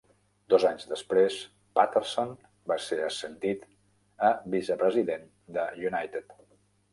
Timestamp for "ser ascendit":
2.85-3.69